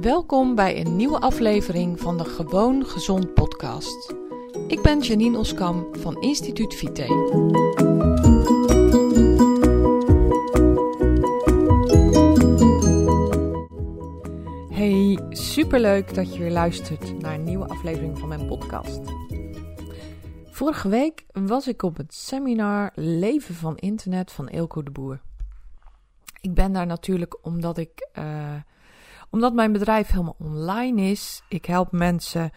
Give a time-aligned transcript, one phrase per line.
[0.00, 4.14] Welkom bij een nieuwe aflevering van de Gewoon Gezond podcast.
[4.68, 7.02] Ik ben Janine Oskam van Instituut Vite.
[14.70, 19.00] Hey, superleuk dat je weer luistert naar een nieuwe aflevering van mijn podcast.
[20.44, 25.20] Vorige week was ik op het seminar Leven van Internet van Eelco de Boer.
[26.40, 28.54] Ik ben daar natuurlijk omdat ik, uh,
[29.30, 31.42] omdat mijn bedrijf helemaal online is.
[31.48, 32.50] Ik help mensen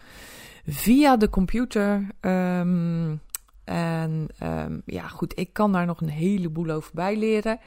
[0.66, 2.08] via de computer.
[2.20, 3.20] Um,
[3.64, 7.60] en um, ja, goed, ik kan daar nog een heleboel over bijleren.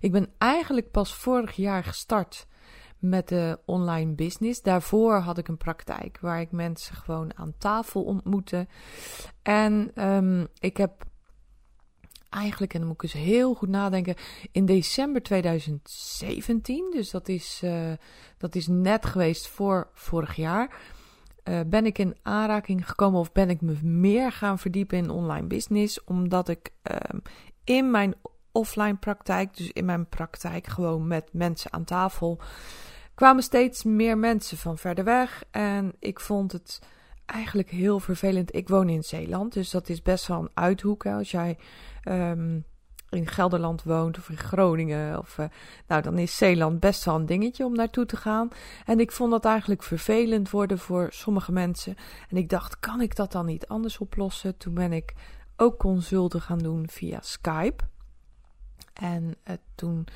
[0.00, 2.46] Ik ben eigenlijk pas vorig jaar gestart
[2.98, 4.62] met de online business.
[4.62, 8.66] Daarvoor had ik een praktijk waar ik mensen gewoon aan tafel ontmoette.
[9.42, 11.04] En um, ik heb
[12.30, 14.14] eigenlijk, en dan moet ik eens heel goed nadenken,
[14.52, 17.92] in december 2017, dus dat is, uh,
[18.38, 20.76] dat is net geweest voor vorig jaar,
[21.44, 25.46] uh, ben ik in aanraking gekomen of ben ik me meer gaan verdiepen in online
[25.46, 27.20] business, omdat ik uh,
[27.64, 28.14] in mijn
[28.52, 32.40] offline praktijk, dus in mijn praktijk gewoon met mensen aan tafel,
[33.14, 36.80] kwamen steeds meer mensen van verder weg en ik vond het
[37.30, 38.54] eigenlijk heel vervelend.
[38.54, 41.04] Ik woon in Zeeland, dus dat is best wel een uithoek.
[41.04, 41.14] Hè.
[41.14, 41.58] Als jij
[42.04, 42.64] um,
[43.10, 45.46] in Gelderland woont of in Groningen, of, uh,
[45.86, 48.48] nou, dan is Zeeland best wel een dingetje om naartoe te gaan.
[48.84, 51.96] En ik vond dat eigenlijk vervelend worden voor sommige mensen.
[52.28, 54.56] En ik dacht, kan ik dat dan niet anders oplossen?
[54.56, 55.14] Toen ben ik
[55.56, 57.84] ook consulten gaan doen via Skype.
[58.94, 60.06] En uh, toen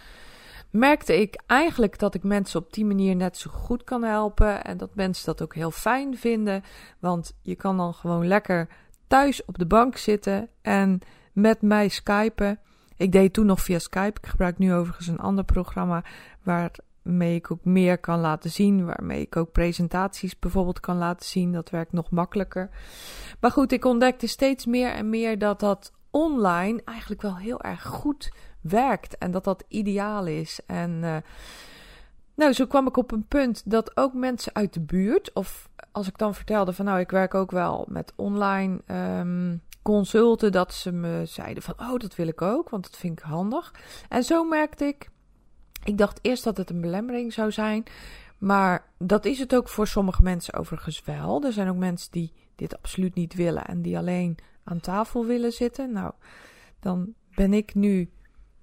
[0.74, 4.64] merkte ik eigenlijk dat ik mensen op die manier net zo goed kan helpen.
[4.64, 6.62] En dat mensen dat ook heel fijn vinden.
[6.98, 8.68] Want je kan dan gewoon lekker
[9.06, 11.00] thuis op de bank zitten en
[11.32, 12.58] met mij skypen.
[12.96, 14.20] Ik deed toen nog via Skype.
[14.20, 16.04] Ik gebruik nu overigens een ander programma
[16.42, 18.84] waarmee ik ook meer kan laten zien.
[18.84, 21.52] Waarmee ik ook presentaties bijvoorbeeld kan laten zien.
[21.52, 22.70] Dat werkt nog makkelijker.
[23.40, 27.82] Maar goed, ik ontdekte steeds meer en meer dat dat online eigenlijk wel heel erg
[27.82, 28.30] goed
[28.64, 30.60] werkt en dat dat ideaal is.
[30.66, 31.16] En uh,
[32.34, 36.08] nou, zo kwam ik op een punt dat ook mensen uit de buurt, of als
[36.08, 40.92] ik dan vertelde van nou, ik werk ook wel met online um, consulten, dat ze
[40.92, 43.74] me zeiden van oh, dat wil ik ook, want dat vind ik handig.
[44.08, 45.10] En zo merkte ik,
[45.84, 47.84] ik dacht eerst dat het een belemmering zou zijn,
[48.38, 51.44] maar dat is het ook voor sommige mensen overigens wel.
[51.44, 55.52] Er zijn ook mensen die dit absoluut niet willen en die alleen aan tafel willen
[55.52, 55.92] zitten.
[55.92, 56.12] Nou,
[56.80, 58.10] dan ben ik nu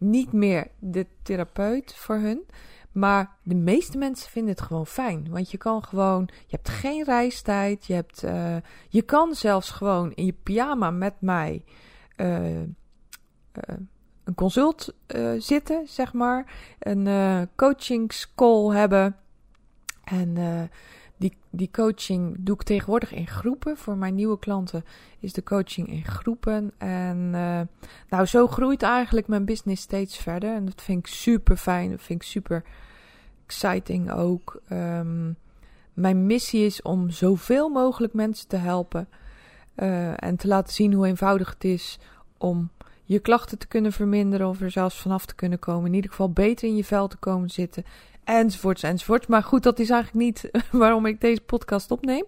[0.02, 2.46] niet meer de therapeut voor hun.
[2.92, 5.28] Maar de meeste mensen vinden het gewoon fijn.
[5.30, 7.86] Want je kan gewoon, je hebt geen reistijd.
[7.86, 8.56] Je, hebt, uh,
[8.90, 11.64] je kan zelfs gewoon in je pyjama met mij
[12.18, 12.66] uh, uh,
[14.24, 14.94] een consult
[15.38, 16.54] zitten, zeg maar.
[16.80, 19.16] Een coachingscall hebben.
[20.04, 20.38] En
[21.22, 23.78] die, die coaching doe ik tegenwoordig in groepen.
[23.78, 24.86] Voor mijn nieuwe klanten
[25.20, 26.72] is de coaching in groepen.
[26.78, 27.62] En uh,
[28.10, 30.54] nou, zo groeit eigenlijk mijn business steeds verder.
[30.54, 31.90] En dat vind ik super fijn.
[31.90, 32.64] Dat vind ik super
[33.46, 34.62] exciting ook.
[34.72, 35.36] Um,
[35.94, 39.08] mijn missie is om zoveel mogelijk mensen te helpen.
[39.76, 42.00] Uh, en te laten zien hoe eenvoudig het is
[42.38, 42.70] om
[43.04, 44.48] je klachten te kunnen verminderen.
[44.48, 45.86] Of er zelfs vanaf te kunnen komen.
[45.86, 47.84] In ieder geval beter in je vel te komen zitten
[48.24, 49.28] enzovoorts, enzovoorts.
[49.28, 50.50] Maar goed, dat is eigenlijk niet
[50.82, 52.26] waarom ik deze podcast opneem.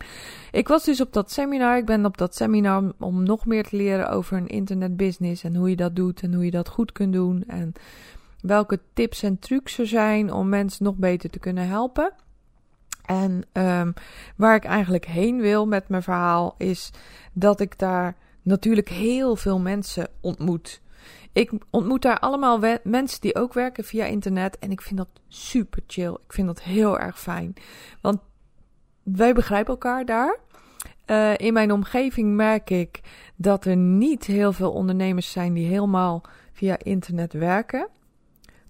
[0.52, 1.78] Ik was dus op dat seminar.
[1.78, 5.70] Ik ben op dat seminar om nog meer te leren over een internetbusiness en hoe
[5.70, 7.44] je dat doet en hoe je dat goed kunt doen.
[7.48, 7.74] En
[8.42, 12.14] welke tips en trucs er zijn om mensen nog beter te kunnen helpen.
[13.06, 13.94] En um,
[14.36, 16.92] waar ik eigenlijk heen wil met mijn verhaal is
[17.34, 20.82] dat ik daar natuurlijk heel veel mensen ontmoet.
[21.34, 24.60] Ik ontmoet daar allemaal mensen die ook werken via internet.
[24.60, 26.18] En ik vind dat super chill.
[26.26, 27.54] Ik vind dat heel erg fijn.
[28.02, 28.20] Want
[29.04, 30.40] wij begrijpen elkaar daar.
[31.06, 33.00] Uh, in mijn omgeving merk ik
[33.36, 37.88] dat er niet heel veel ondernemers zijn die helemaal via internet werken.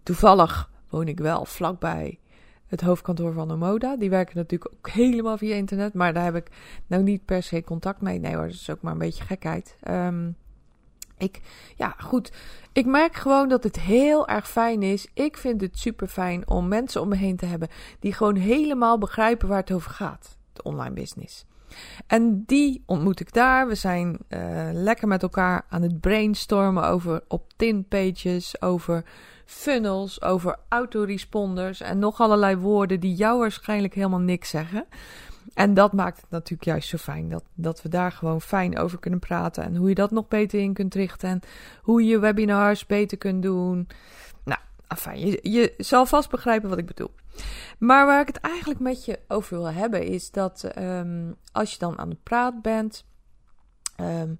[0.04, 2.20] Toevallig woon ik wel vlakbij
[2.68, 3.98] het hoofdkantoor van Omoda.
[3.98, 5.94] Die werken natuurlijk ook helemaal via internet.
[5.94, 6.48] Maar daar heb ik
[6.88, 8.20] nou niet per se contact mee.
[8.20, 9.78] Nee hoor, dat is ook maar een beetje gekheid.
[9.90, 10.36] Um,
[11.24, 11.42] ik,
[11.76, 12.32] ja, goed.
[12.74, 15.08] Ik merk gewoon dat het heel erg fijn is.
[15.14, 18.98] Ik vind het super fijn om mensen om me heen te hebben die gewoon helemaal
[18.98, 20.38] begrijpen waar het over gaat.
[20.54, 21.46] De online business.
[22.08, 23.68] En die ontmoet ik daar.
[23.68, 29.04] We zijn uh, lekker met elkaar aan het brainstormen over opt-in pages, over
[29.46, 34.86] funnels, over autoresponders en nog allerlei woorden die jou waarschijnlijk helemaal niks zeggen.
[35.54, 37.30] En dat maakt het natuurlijk juist zo fijn.
[37.30, 39.64] Dat, dat we daar gewoon fijn over kunnen praten.
[39.64, 41.30] En hoe je dat nog beter in kunt richten.
[41.30, 41.40] En
[41.82, 43.88] hoe je webinars beter kunt doen.
[44.46, 47.12] Nou, enfin, je, je zal vast begrijpen wat ik bedoel.
[47.80, 51.80] Maar waar ik het eigenlijk met je over wil hebben, is dat ehm, als je
[51.80, 53.06] dan aan de praat bent.
[54.02, 54.38] Um,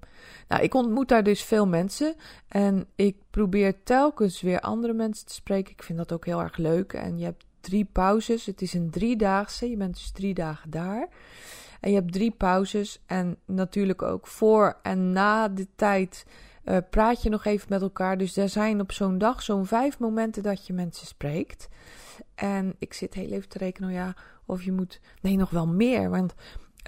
[0.48, 2.14] nou, ik ontmoet daar dus veel mensen.
[2.48, 5.72] En ik probeer telkens weer andere mensen te spreken.
[5.72, 6.92] Ik vind dat ook heel erg leuk.
[6.92, 8.46] En je hebt drie pauzes.
[8.46, 9.70] Het is een driedaagse.
[9.70, 11.08] Je bent dus drie dagen daar.
[11.80, 13.02] En je hebt drie pauzes.
[13.06, 16.26] En natuurlijk ook voor en na de tijd
[16.64, 18.18] uh, praat je nog even met elkaar.
[18.18, 21.68] Dus er zijn op zo'n dag zo'n vijf momenten dat je mensen spreekt.
[22.34, 24.14] En ik zit heel even te rekenen, ja,
[24.46, 25.00] of je moet.
[25.20, 26.10] Nee, nog wel meer.
[26.10, 26.34] Want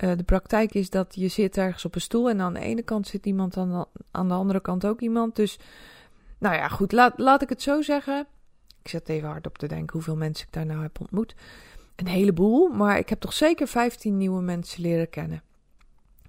[0.05, 2.82] uh, de praktijk is dat je zit ergens op een stoel en aan de ene
[2.82, 5.37] kant zit iemand, aan de, aan de andere kant ook iemand.
[5.37, 5.58] Dus,
[6.38, 8.26] nou ja, goed, laat, laat ik het zo zeggen.
[8.87, 11.35] Ik zet even hard op te denken hoeveel mensen ik daar nou heb ontmoet.
[11.97, 15.43] Een heleboel, maar ik heb toch zeker 15 nieuwe mensen leren kennen.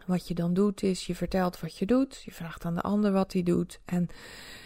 [0.05, 3.11] Wat je dan doet is, je vertelt wat je doet, je vraagt aan de ander
[3.11, 3.79] wat hij doet.
[3.85, 4.07] En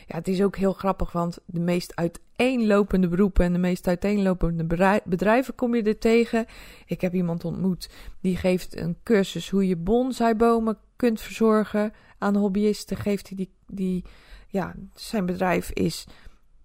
[0.08, 4.66] ja, het is ook heel grappig, want de meest uiteenlopende beroepen en de meest uiteenlopende
[5.06, 6.46] bedrijven kom je er tegen.
[6.86, 7.90] Ik heb iemand ontmoet
[8.22, 12.98] die geeft een cursus hoe je bonsaibomen kunt verzorgen aan hobbyisten.
[12.98, 14.04] Geeft hij die, die,
[14.48, 16.06] ja, zijn bedrijf is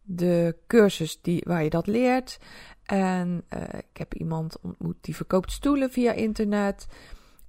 [0.07, 2.39] de cursus die, waar je dat leert.
[2.83, 6.87] En uh, ik heb iemand ontmoet die verkoopt stoelen via internet.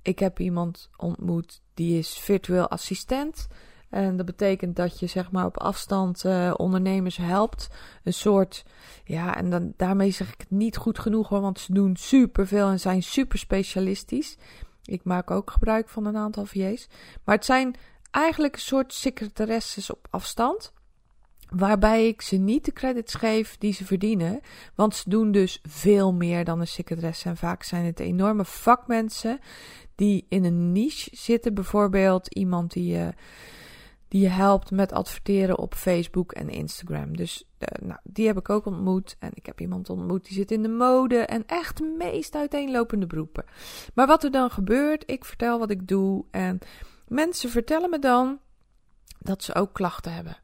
[0.01, 3.47] Ik heb iemand ontmoet die is virtueel assistent.
[3.89, 7.67] En dat betekent dat je zeg maar op afstand uh, ondernemers helpt.
[8.03, 8.65] Een soort,
[9.03, 12.67] ja, en dan, daarmee zeg ik het niet goed genoeg hoor, want ze doen superveel
[12.67, 14.37] en zijn super specialistisch.
[14.83, 16.87] Ik maak ook gebruik van een aantal VA's.
[17.23, 17.75] Maar het zijn
[18.11, 20.73] eigenlijk een soort secretaresses op afstand.
[21.49, 24.39] Waarbij ik ze niet de credits geef die ze verdienen.
[24.75, 27.29] Want ze doen dus veel meer dan een secretaresse.
[27.29, 29.39] En vaak zijn het enorme vakmensen
[29.95, 31.53] die in een niche zitten.
[31.53, 33.13] Bijvoorbeeld iemand die je,
[34.07, 37.17] die je helpt met adverteren op Facebook en Instagram.
[37.17, 39.15] Dus uh, nou, die heb ik ook ontmoet.
[39.19, 41.17] En ik heb iemand ontmoet die zit in de mode.
[41.17, 43.45] En echt meest uiteenlopende beroepen.
[43.93, 46.25] Maar wat er dan gebeurt, ik vertel wat ik doe.
[46.31, 46.59] En
[47.07, 48.39] mensen vertellen me dan
[49.19, 50.37] dat ze ook klachten hebben.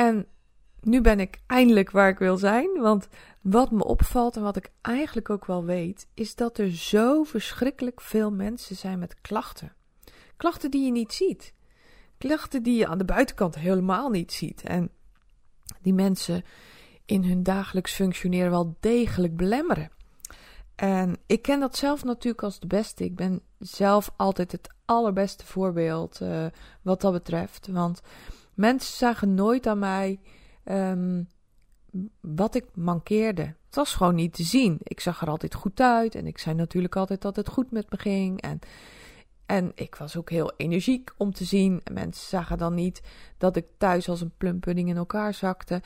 [0.00, 0.26] En
[0.80, 2.80] nu ben ik eindelijk waar ik wil zijn.
[2.80, 3.08] Want
[3.40, 8.00] wat me opvalt en wat ik eigenlijk ook wel weet, is dat er zo verschrikkelijk
[8.00, 9.72] veel mensen zijn met klachten.
[10.36, 11.54] Klachten die je niet ziet.
[12.18, 14.62] Klachten die je aan de buitenkant helemaal niet ziet.
[14.62, 14.90] En
[15.80, 16.44] die mensen
[17.04, 19.90] in hun dagelijks functioneren wel degelijk belemmeren.
[20.74, 23.04] En ik ken dat zelf natuurlijk als de beste.
[23.04, 26.46] Ik ben zelf altijd het allerbeste voorbeeld uh,
[26.82, 27.66] wat dat betreft.
[27.66, 28.02] Want
[28.60, 30.20] mensen zagen nooit aan mij
[30.64, 31.28] um,
[32.20, 33.42] wat ik mankeerde.
[33.42, 34.78] Het was gewoon niet te zien.
[34.82, 37.90] Ik zag er altijd goed uit en ik zei natuurlijk altijd dat het goed met
[37.90, 38.40] me ging.
[38.40, 38.58] En,
[39.46, 41.82] en ik was ook heel energiek om te zien.
[41.92, 43.02] mensen zagen dan niet
[43.38, 45.82] dat ik thuis als een plumpudding in elkaar zakte.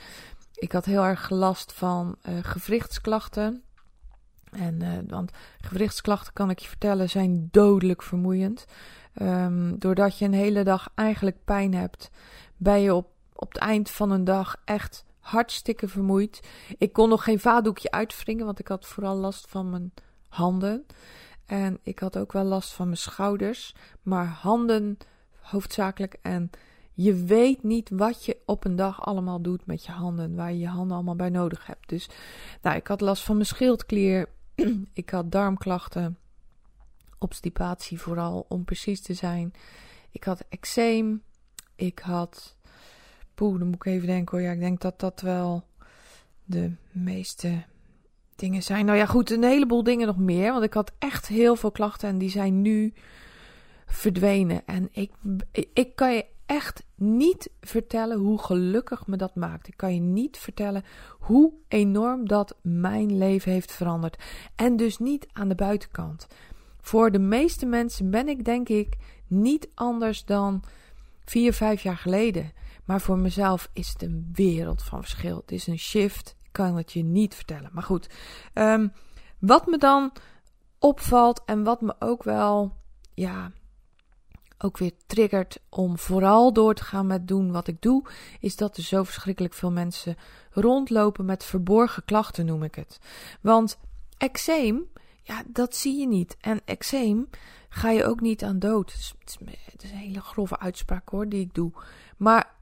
[0.55, 3.63] Ik had heel erg last van uh, gewrichtsklachten.
[4.51, 8.67] En, uh, want gewrichtsklachten, kan ik je vertellen, zijn dodelijk vermoeiend.
[9.23, 12.11] Um, doordat je een hele dag eigenlijk pijn hebt,
[12.65, 16.41] ben je op, op het eind van een dag echt hartstikke vermoeid.
[16.79, 19.93] Ik kon nog geen vaatdoekje uitwringen, want ik had vooral last van mijn
[20.29, 20.87] handen.
[21.47, 24.99] En ik had ook wel last van mijn schouders, maar handen
[25.41, 26.17] hoofdzakelijk.
[26.23, 26.51] En
[26.93, 30.59] je weet niet wat je op een dag allemaal doet met je handen, waar je
[30.59, 31.89] je handen allemaal bij nodig hebt.
[31.89, 32.09] Dus
[32.63, 34.29] nou, ik had last van mijn schildklier,
[34.93, 36.19] ik had darmklachten,
[37.19, 39.53] obstipatie vooral, om precies te zijn.
[40.11, 41.23] Ik had eczeem,
[41.77, 42.57] ik had
[43.35, 44.47] Poeh, dan moet ik even denken hoor.
[44.47, 45.65] Ja, ik denk dat dat wel
[46.45, 47.63] de meeste
[48.37, 48.85] dingen zijn.
[48.85, 50.53] Nou ja, goed, een heleboel dingen nog meer.
[50.53, 52.93] Want ik had echt heel veel klachten en die zijn nu
[53.87, 54.63] verdwenen.
[54.67, 55.13] En ik,
[55.73, 59.69] ik kan je echt niet vertellen hoe gelukkig me dat maakt.
[59.69, 60.85] Ik kan je niet vertellen
[61.19, 64.23] hoe enorm dat mijn leven heeft veranderd.
[64.57, 66.27] En dus niet aan de buitenkant.
[66.81, 70.63] Voor de meeste mensen ben ik denk ik niet anders dan
[71.25, 72.53] vier, vijf jaar geleden.
[72.85, 75.37] Maar voor mezelf is het een wereld van verschil.
[75.37, 76.37] Het is een shift.
[76.43, 77.71] Ik kan het je niet vertellen.
[77.73, 78.09] Maar goed,
[78.55, 78.93] um,
[79.39, 80.13] wat me dan
[80.79, 82.77] opvalt en wat me ook wel,
[83.15, 83.53] ja,
[84.59, 88.05] ook weer triggert om vooral door te gaan met doen wat ik doe,
[88.41, 90.17] is dat er zo verschrikkelijk veel mensen
[90.51, 92.99] rondlopen met verborgen klachten, noem ik het.
[93.41, 93.79] Want
[94.19, 94.87] eczeem,
[95.25, 96.37] ja, dat zie je niet.
[96.41, 97.29] En eczeem
[97.69, 98.93] ga je ook niet aan dood.
[98.93, 99.15] Het is,
[99.65, 101.73] het een hele grove uitspraak hoor, die ik doe.
[102.17, 102.55] Maar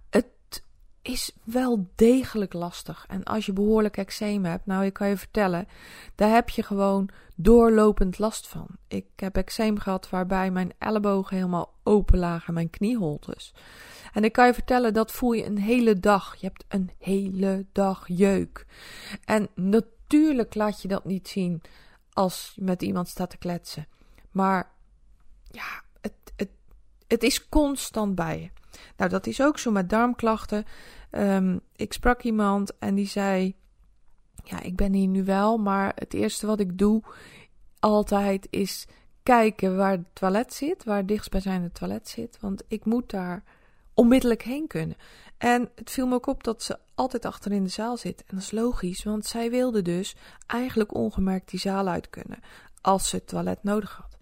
[1.02, 3.04] is wel degelijk lastig.
[3.09, 5.69] En als je behoorlijk eczeem hebt, nou, ik kan je vertellen,
[6.14, 8.66] daar heb je gewoon doorlopend last van.
[8.88, 13.54] Ik heb eczeem gehad waarbij mijn ellebogen helemaal open lagen, mijn knieholtes.
[14.12, 16.37] En ik kan je vertellen, dat voel je een hele dag.
[16.37, 18.66] Je hebt een hele dag jeuk.
[19.25, 21.62] En natuurlijk laat je dat niet zien
[22.12, 23.87] als je met iemand staat te kletsen.
[24.31, 24.73] Maar
[25.50, 26.50] ja, het, het,
[27.07, 28.50] het is constant bij je.
[28.97, 30.64] Nou, dat is ook zo met darmklachten.
[31.11, 33.54] Um, ik sprak iemand en die zei:
[34.45, 37.02] Ja, ik ben hier nu wel, maar het eerste wat ik doe
[37.78, 38.87] altijd is
[39.23, 42.38] kijken waar het toilet zit, waar het dichtstbijzijnde toilet zit.
[42.40, 43.42] Want ik moet daar
[43.95, 44.97] onmiddellijk heen kunnen.
[45.42, 48.20] En het viel me ook op dat ze altijd achter in de zaal zit.
[48.20, 52.38] En dat is logisch, want zij wilde dus eigenlijk ongemerkt die zaal uit kunnen
[52.80, 54.18] als ze het toilet nodig had.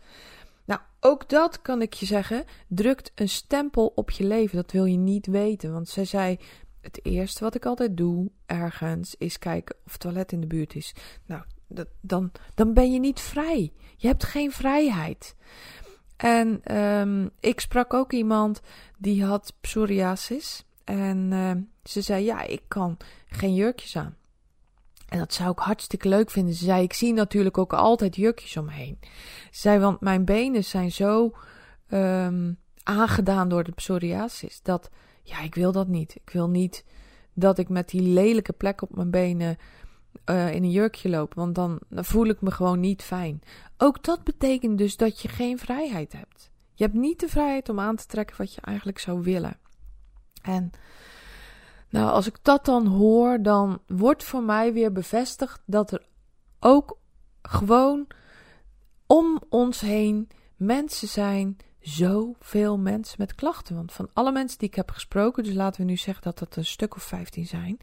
[0.65, 4.57] Nou, ook dat kan ik je zeggen, drukt een stempel op je leven.
[4.57, 6.39] Dat wil je niet weten, want zij zei:
[6.81, 10.75] Het eerste wat ik altijd doe ergens is kijken of het toilet in de buurt
[10.75, 10.95] is.
[11.27, 13.73] Nou, dat, dan, dan ben je niet vrij.
[13.97, 15.35] Je hebt geen vrijheid.
[16.17, 18.61] En um, ik sprak ook iemand
[18.99, 20.65] die had psoriasis.
[20.91, 21.51] En uh,
[21.85, 24.17] ze zei: Ja, ik kan geen jurkjes aan.
[25.09, 26.55] En dat zou ik hartstikke leuk vinden.
[26.55, 28.99] Ze zei: Ik zie natuurlijk ook altijd jurkjes omheen.
[29.51, 31.37] Ze zei: Want mijn benen zijn zo
[31.89, 34.63] um, aangedaan door de psoriasis.
[34.63, 34.91] Dat,
[35.23, 36.15] ja, ik wil dat niet.
[36.15, 36.85] Ik wil niet
[37.35, 39.57] dat ik met die lelijke plek op mijn benen
[40.27, 41.35] uh, in een jurkje loop.
[41.35, 43.43] Want dan, dan voel ik me gewoon niet fijn.
[43.77, 46.51] Ook dat betekent dus dat je geen vrijheid hebt.
[46.75, 49.59] Je hebt niet de vrijheid om aan te trekken wat je eigenlijk zou willen.
[50.43, 50.71] En
[51.89, 56.07] nou, als ik dat dan hoor, dan wordt voor mij weer bevestigd dat er
[56.61, 56.99] ook
[57.43, 58.07] gewoon
[59.07, 63.75] om ons heen mensen zijn, zoveel mensen met klachten.
[63.75, 66.57] Want van alle mensen die ik heb gesproken, dus laten we nu zeggen dat dat
[66.57, 67.79] een stuk of 15 zijn,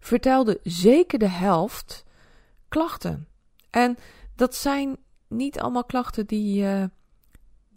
[0.00, 2.04] vertelde zeker de helft
[2.68, 3.28] klachten.
[3.70, 3.96] En
[4.34, 4.96] dat zijn
[5.28, 6.84] niet allemaal klachten die, uh,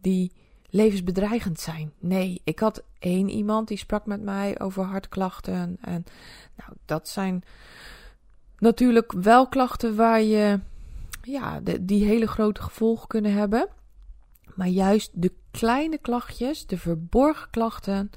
[0.02, 0.32] die
[0.76, 1.92] levensbedreigend zijn.
[2.00, 5.78] Nee, ik had één iemand die sprak met mij over hartklachten.
[5.82, 6.06] En
[6.56, 7.44] nou, dat zijn
[8.58, 10.60] natuurlijk wel klachten waar je
[11.22, 13.68] ja, die hele grote gevolgen kunnen hebben.
[14.56, 18.10] Maar juist de kleine klachtjes, de verborgen klachten.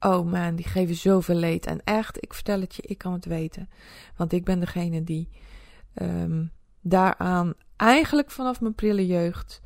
[0.00, 1.66] Oh man, die geven zoveel leed.
[1.66, 3.68] En echt, ik vertel het je, ik kan het weten.
[4.16, 5.28] Want ik ben degene die
[6.02, 6.50] um,
[6.80, 9.60] daaraan eigenlijk vanaf mijn prille jeugd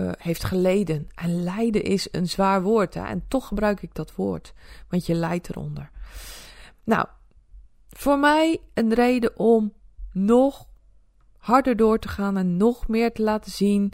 [0.00, 1.08] uh, heeft geleden.
[1.14, 2.94] En lijden is een zwaar woord.
[2.94, 3.04] Hè?
[3.04, 4.52] En toch gebruik ik dat woord.
[4.88, 5.90] Want je lijdt eronder.
[6.84, 7.06] Nou,
[7.88, 9.72] voor mij een reden om
[10.12, 10.66] nog
[11.36, 13.92] harder door te gaan en nog meer te laten zien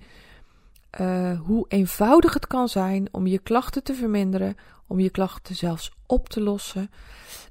[1.00, 5.92] uh, hoe eenvoudig het kan zijn om je klachten te verminderen, om je klachten zelfs
[6.06, 6.90] op te lossen.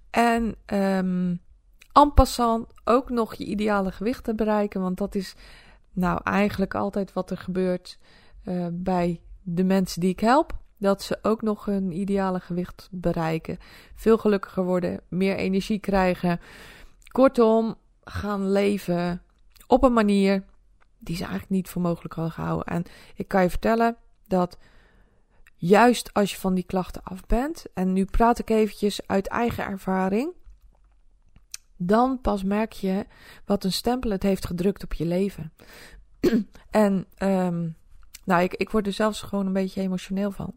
[0.09, 1.41] En um,
[1.91, 5.35] en passant ook nog je ideale gewicht te bereiken, want dat is
[5.93, 7.99] nou eigenlijk altijd wat er gebeurt
[8.47, 10.57] uh, bij de mensen die ik help.
[10.77, 13.57] Dat ze ook nog hun ideale gewicht bereiken.
[13.95, 16.39] Veel gelukkiger worden, meer energie krijgen.
[17.11, 19.21] Kortom, gaan leven
[19.67, 20.43] op een manier
[20.99, 22.65] die ze eigenlijk niet voor mogelijk hadden gehouden.
[22.65, 22.83] En
[23.15, 24.57] ik kan je vertellen dat
[25.55, 29.65] juist als je van die klachten af bent, en nu praat ik eventjes uit eigen
[29.65, 30.33] ervaring,
[31.77, 33.05] dan pas merk je
[33.45, 35.53] wat een stempel het heeft gedrukt op je leven.
[36.69, 37.75] en um,
[38.27, 40.55] nou, ik, ik word er zelfs gewoon een beetje emotioneel van.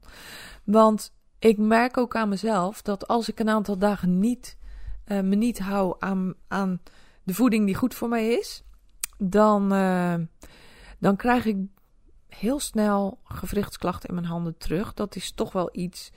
[0.64, 4.58] Want ik merk ook aan mezelf dat als ik een aantal dagen niet,
[5.06, 6.80] uh, me niet hou aan, aan
[7.22, 8.62] de voeding die goed voor mij is,
[9.18, 10.14] dan, uh,
[10.98, 11.56] dan krijg ik
[12.28, 14.94] heel snel gewrichtsklachten in mijn handen terug.
[14.94, 16.12] Dat is toch wel iets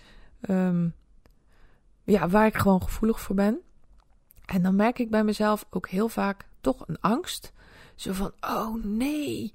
[0.49, 0.93] um,
[2.03, 3.59] ja, waar ik gewoon gevoelig voor ben.
[4.45, 7.53] En dan merk ik bij mezelf ook heel vaak toch een angst.
[7.95, 9.53] Zo van: oh nee,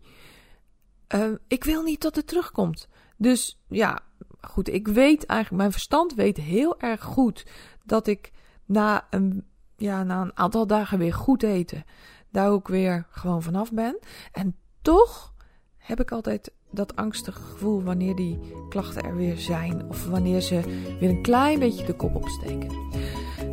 [1.15, 2.89] uh, ik wil niet dat het terugkomt.
[3.17, 4.01] Dus ja,
[4.41, 7.47] goed, ik weet eigenlijk, mijn verstand weet heel erg goed
[7.85, 8.33] dat ik
[8.65, 9.45] na een,
[9.77, 11.85] ja, na een aantal dagen weer goed eten,
[12.31, 13.99] daar ook weer gewoon vanaf ben.
[14.33, 15.35] En toch
[15.77, 18.39] heb ik altijd dat angstige gevoel wanneer die
[18.69, 20.61] klachten er weer zijn of wanneer ze
[21.01, 22.71] weer een klein beetje de kop opsteken.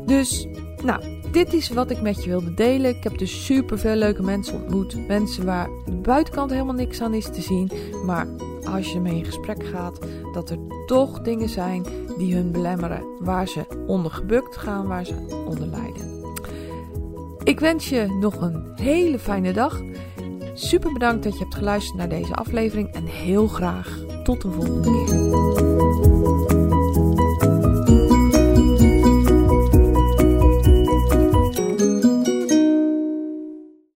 [0.06, 0.48] Dus,
[0.84, 1.02] nou,
[1.32, 2.96] dit is wat ik met je wilde delen.
[2.96, 5.08] Ik heb dus super veel leuke mensen ontmoet.
[5.08, 7.72] Mensen waar de buitenkant helemaal niks aan is te zien.
[8.06, 8.28] Maar
[8.64, 10.00] als je mee in gesprek gaat,
[10.34, 11.86] dat er toch dingen zijn
[12.18, 13.04] die hun belemmeren.
[13.20, 16.24] Waar ze onder gebukt gaan, waar ze onder lijden.
[17.44, 19.82] Ik wens je nog een hele fijne dag.
[20.54, 22.94] Super bedankt dat je hebt geluisterd naar deze aflevering.
[22.94, 25.55] En heel graag tot de volgende keer.